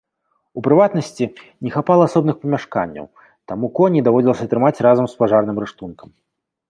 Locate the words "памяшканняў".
2.45-3.05